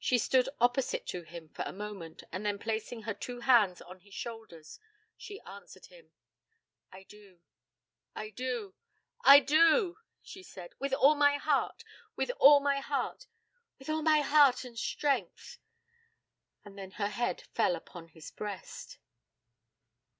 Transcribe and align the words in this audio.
She 0.00 0.18
stood 0.18 0.48
opposite 0.60 1.06
to 1.06 1.22
him 1.22 1.48
for 1.48 1.62
a 1.62 1.72
moment, 1.72 2.24
and 2.32 2.44
then 2.44 2.58
placing 2.58 3.02
her 3.02 3.14
two 3.14 3.38
hands 3.38 3.80
on 3.80 4.00
his 4.00 4.12
shoulders, 4.14 4.80
she 5.16 5.40
answered 5.42 5.86
him. 5.86 6.10
'I 6.90 7.04
do, 7.04 7.40
I 8.12 8.30
do, 8.30 8.74
I 9.22 9.38
do,' 9.38 9.98
she 10.22 10.42
said, 10.42 10.72
'with 10.80 10.92
all 10.92 11.14
my 11.14 11.36
heart; 11.36 11.84
with 12.16 12.32
all 12.40 12.58
my 12.58 12.80
heart 12.80 13.26
with 13.78 13.88
all 13.88 14.02
my 14.02 14.22
heart 14.22 14.64
and 14.64 14.76
strength.' 14.76 15.58
And 16.64 16.76
then 16.76 16.90
her 16.98 17.06
head 17.08 17.42
fell 17.54 17.76
upon 17.76 18.08
his 18.08 18.32
breast. 18.32 18.98